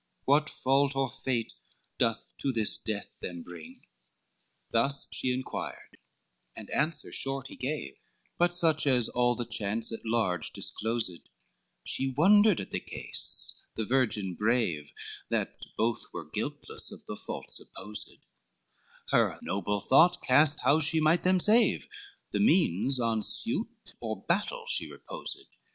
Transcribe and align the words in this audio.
What 0.25 0.49
fault 0.49 0.95
or 0.95 1.11
fare 1.11 1.43
doth 1.99 2.33
to 2.39 2.51
this 2.51 2.79
death 2.79 3.09
them 3.21 3.43
bring?" 3.43 3.81
XLIV 3.85 4.71
Thus 4.71 5.07
she 5.11 5.31
inquired, 5.31 5.99
and 6.55 6.71
answer 6.71 7.11
short 7.11 7.49
he 7.49 7.55
gave, 7.55 7.99
But 8.39 8.51
such 8.51 8.87
as 8.87 9.09
all 9.09 9.35
the 9.35 9.45
chance 9.45 9.91
at 9.91 10.03
large 10.03 10.53
disclosed, 10.53 11.29
She 11.83 12.09
wondered 12.17 12.59
at 12.59 12.71
the 12.71 12.79
case, 12.79 13.61
the 13.75 13.85
virgin 13.85 14.33
brave, 14.33 14.91
That 15.29 15.59
both 15.77 16.05
were 16.11 16.25
guiltless 16.27 16.91
of 16.91 17.05
the 17.05 17.15
fault 17.15 17.53
supposed, 17.53 18.17
Her 19.11 19.37
noble 19.43 19.81
thought 19.81 20.23
cast 20.23 20.61
how 20.61 20.79
she 20.79 20.99
might 20.99 21.21
them 21.21 21.39
save, 21.39 21.87
The 22.31 22.39
means 22.39 22.99
on 22.99 23.21
suit 23.21 23.69
or 23.99 24.19
battle 24.23 24.65
she 24.67 24.91
reposed. 24.91 25.45